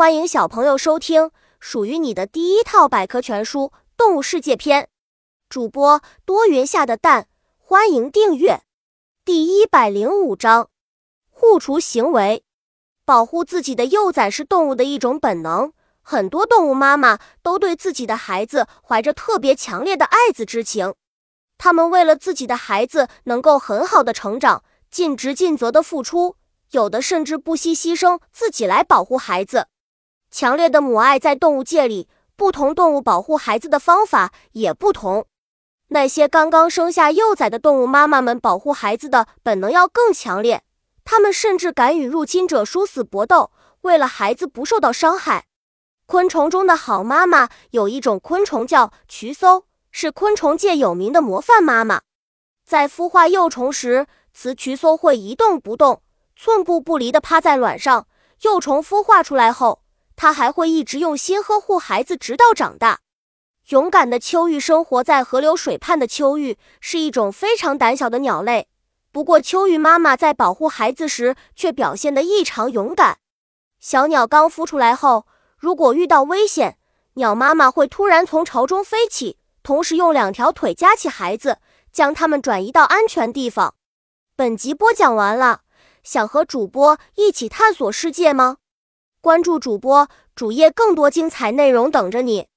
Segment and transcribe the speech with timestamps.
[0.00, 3.64] 欢迎小朋友收听属于你的第一套百科全书
[3.98, 4.84] 《动物世界篇》。
[5.50, 8.62] 主播多云下的蛋，欢迎订阅。
[9.26, 10.70] 第一百零五章：
[11.28, 12.42] 护雏行为。
[13.04, 20.94] 保护自己的幼崽是动物的一种本能，很多动物妈妈都对自己的孩子怀着特别强烈的爱子之情。
[21.58, 26.36] 他们为了自己的孩子能够很好的成长，尽职尽责的付出，
[26.70, 29.66] 有的甚至不惜牺牲自己来保护孩子。
[30.30, 35.26] 强烈的母爱在动物界里，不同动物保护孩子的方法也不同。
[35.88, 40.62] 那些刚刚生下幼崽的动物妈妈们，保护孩子的本能要更强烈，
[41.04, 45.46] 它们甚至敢与入侵者殊死搏斗，为了孩子不受到伤害。
[46.06, 52.02] 昆虫中的好妈妈有一种昆虫叫渠搜，是昆虫界有名的模范妈妈。
[52.64, 56.02] 在孵化幼虫时，雌渠搜会一动不动、
[56.36, 58.06] 寸步不离地趴在卵上。
[58.42, 59.82] 幼虫孵化出来后，
[60.22, 63.00] 它还会一直用心呵护孩子，直到长大。
[63.70, 68.68] 勇敢的秋玉生活在河流水畔的秋玉是一种非常胆小的鸟类，
[69.10, 73.16] 不过秋玉妈妈在保护孩子时却表现得异常勇敢。
[73.78, 76.76] 小鸟刚孵出来后，如果遇到危险，
[77.14, 81.56] 鸟妈妈会突然从巢中飞起，同时用两条腿夹起孩子，
[81.90, 83.74] 将它们转移到安全地方。
[84.36, 85.62] 本集播讲完了，
[86.02, 88.58] 想和主播一起探索世界吗？
[89.22, 92.49] 关注主播主页，更多精彩内容等着你。